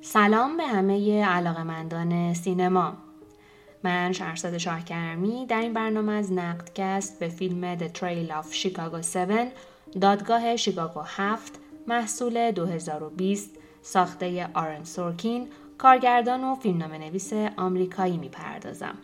[0.00, 2.96] سلام به همه علاقمندان سینما
[3.82, 9.18] من شهرزاد شاهکرمی در این برنامه از نقدکست به فیلم The Trail of Chicago 7
[10.00, 11.52] دادگاه شیکاگو 7
[11.86, 13.50] محصول 2020
[13.82, 15.48] ساخته آرن سورکین
[15.78, 18.98] کارگردان و فیلمنامه نویس آمریکایی می‌پردازم.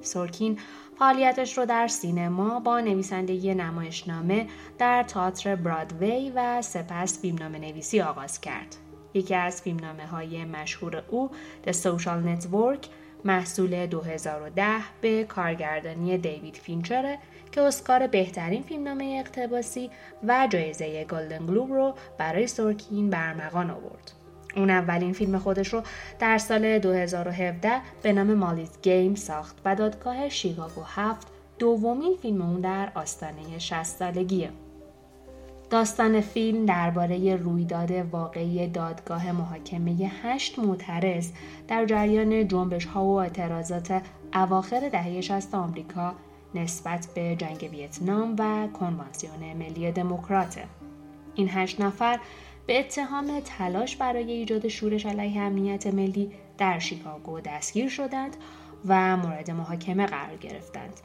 [0.00, 0.58] سورکین
[0.98, 8.40] فعالیتش رو در سینما با نویسندگی نمایشنامه در تئاتر برادوی و سپس فیلمنامه نویسی آغاز
[8.40, 8.76] کرد.
[9.14, 11.30] یکی از فیلمنامه های مشهور او
[11.66, 12.86] The Social Network
[13.24, 14.64] محصول 2010
[15.00, 17.18] به کارگردانی دیوید فینچره
[17.52, 19.90] که اسکار بهترین فیلمنامه اقتباسی
[20.28, 24.12] و جایزه گلدن گلوب رو برای سورکین برمغان آورد.
[24.56, 25.82] اون اولین فیلم خودش رو
[26.18, 31.26] در سال 2017 به نام مالیز گیم ساخت و دادگاه شیکاگو هفت
[31.58, 34.50] دومین فیلم اون در آستانه 60 سالگیه.
[35.72, 41.30] داستان فیلم درباره رویداد واقعی دادگاه محاکمه هشت معترض
[41.68, 44.02] در جریان جنبش ها و اعتراضات
[44.34, 46.14] اواخر دهه 60 آمریکا
[46.54, 50.64] نسبت به جنگ ویتنام و کنوانسیون ملی دموکراته.
[51.34, 52.20] این هشت نفر
[52.66, 58.36] به اتهام تلاش برای ایجاد شورش علیه امنیت ملی در شیکاگو دستگیر شدند
[58.86, 61.00] و مورد محاکمه قرار گرفتند.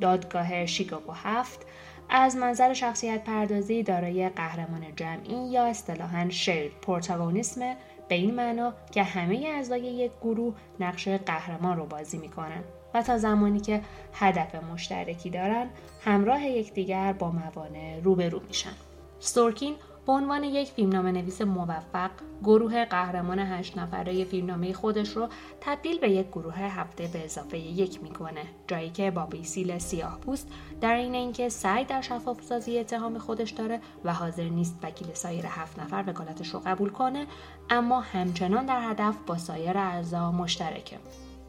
[0.00, 1.66] دادگاه شیکاگو هفت
[2.10, 7.76] از منظر شخصیت پردازی دارای قهرمان جمعی یا اصطلاحا شیر پروتاگونیسم
[8.08, 13.18] به این معنا که همه اعضای یک گروه نقش قهرمان رو بازی می‌کنن و تا
[13.18, 13.80] زمانی که
[14.12, 15.66] هدف مشترکی دارن
[16.04, 18.72] همراه یکدیگر با موانع روبرو میشن.
[19.20, 19.74] سورکین
[20.08, 22.10] به عنوان یک فیلمنامه نویس موفق
[22.42, 25.28] گروه قهرمان هشت نفره فیلمنامه خودش رو
[25.60, 30.48] تبدیل به یک گروه هفته به اضافه یک می‌کنه جایی که با بیسیل سیاه پوست
[30.80, 35.46] در این اینکه سعی در شفاف سازی اتهام خودش داره و حاضر نیست وکیل سایر
[35.46, 37.26] هفت نفر وکالتش رو قبول کنه
[37.70, 40.98] اما همچنان در هدف با سایر اعضا مشترکه.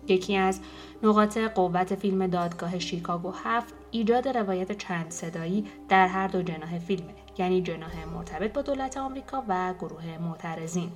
[0.07, 0.59] یکی از
[1.03, 7.28] نقاط قوت فیلم دادگاه شیکاگو هفت ایجاد روایت چند صدایی در هر دو جناح فیلمه.
[7.39, 10.91] یعنی جناح مرتبط با دولت آمریکا و گروه معترضین.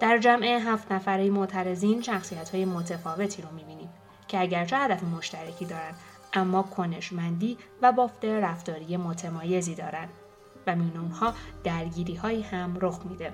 [0.00, 3.88] در جمع هفت نفره معترضین شخصیت های متفاوتی رو می‌بینیم
[4.28, 5.94] که اگرچه هدف مشترکی دارند
[6.32, 10.08] اما کنشمندی و بافت رفتاری متمایزی دارند
[10.66, 11.34] و میون اونها
[11.64, 13.32] درگیری هایی هم رخ میده.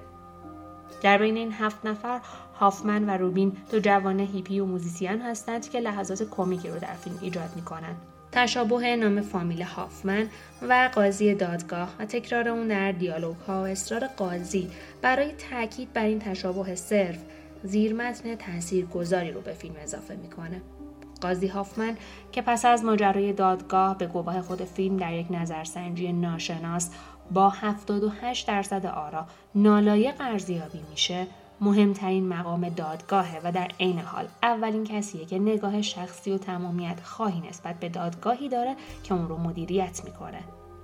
[1.02, 2.20] در بین این هفت نفر
[2.60, 7.18] هافمن و روبین دو جوان هیپی و موزیسین هستند که لحظات کمیکی رو در فیلم
[7.22, 7.96] ایجاد می‌کنند
[8.34, 10.28] تشابه نام فامیل هافمن
[10.62, 14.70] و قاضی دادگاه و تکرار اون در دیالوگ ها و اصرار قاضی
[15.02, 17.18] برای تاکید بر این تشابه صرف
[17.62, 20.62] زیر متن تأثیر گذاری رو به فیلم اضافه می‌کنه.
[21.20, 21.96] قاضی هافمن
[22.32, 26.90] که پس از ماجرای دادگاه به گواه خود فیلم در یک نظرسنجی ناشناس
[27.30, 31.26] با 78 درصد آرا نالایق ارزیابی میشه
[31.60, 37.48] مهمترین مقام دادگاهه و در عین حال اولین کسیه که نگاه شخصی و تمامیت خواهی
[37.48, 40.40] نسبت به دادگاهی داره که اون رو مدیریت می‌کنه.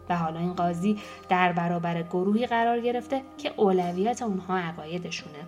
[0.08, 0.98] و حالا این قاضی
[1.28, 5.38] در برابر گروهی قرار گرفته که اولویت اونها عقایدشونه.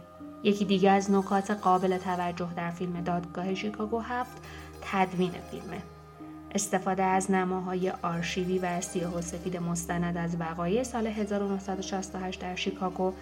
[0.42, 4.42] یکی دیگه از نکات قابل توجه در فیلم دادگاه شیکاگو هفت
[4.82, 5.82] تدوین فیلمه.
[6.54, 13.12] استفاده از نماهای آرشیوی و سیاه و سفید مستند از وقایع سال 1968 در شیکاگو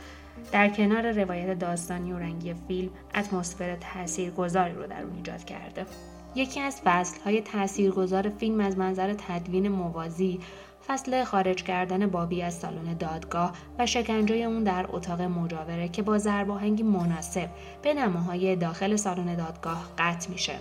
[0.53, 5.87] در کنار روایت داستانی و رنگی فیلم اتمسفر تاثیرگذاری رو در اون ایجاد کرده
[6.35, 10.41] یکی از فصلهای تاثیرگذار فیلم از منظر تدوین موازی
[10.89, 16.19] فصل خارج کردن بابی از سالن دادگاه و شکنجه اون در اتاق مجاوره که با
[16.19, 17.49] ضرباهنگی مناسب
[17.83, 20.55] به نماهای داخل سالن دادگاه قطع میشه.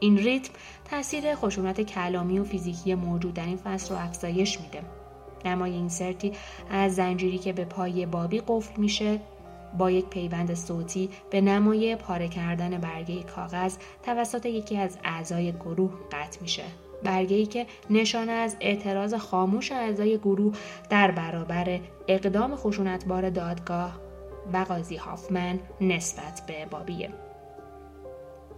[0.00, 0.52] این ریتم
[0.90, 4.82] تاثیر خشونت کلامی و فیزیکی موجود در این فصل رو افزایش میده.
[5.44, 6.32] نمای این سرتی
[6.70, 9.20] از زنجیری که به پای بابی قفل میشه
[9.78, 15.92] با یک پیوند صوتی به نمای پاره کردن برگه کاغذ توسط یکی از اعضای گروه
[16.12, 16.64] قطع میشه.
[17.02, 20.54] برگه ای که نشانه از اعتراض خاموش اعضای گروه
[20.90, 24.00] در برابر اقدام خشونتبار دادگاه
[24.52, 27.27] و قاضی هافمن نسبت به بابیه.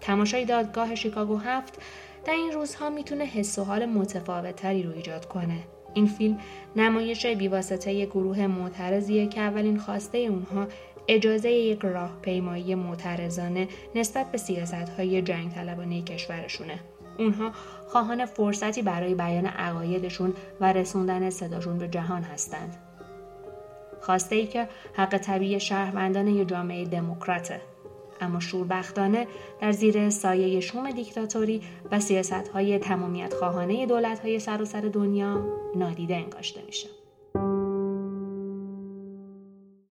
[0.00, 1.78] تماشای دادگاه شیکاگو هفت
[2.24, 5.58] در این روزها می‌تونه حس و حال متفاوتتری رو ایجاد کنه
[5.94, 6.38] این فیلم
[6.76, 10.66] نمایش بیواسطه گروه معترضیه که اولین خواسته اونها
[11.08, 16.80] اجازه یک راهپیمایی معترضانه نسبت به سیاست های جنگ طلبانه کشورشونه.
[17.18, 17.52] اونها
[17.88, 22.76] خواهان فرصتی برای بیان عقایدشون و رسوندن صداشون به جهان هستند.
[24.00, 27.60] خواسته ای که حق طبیعی شهروندان یک جامعه دموکراته.
[28.20, 29.26] اما شوربختانه
[29.60, 35.44] در زیر سایه شوم دیکتاتوری و سیاست های تمامیت خواهانه دولت های سراسر دنیا
[35.76, 36.99] نادیده انگاشته میشه.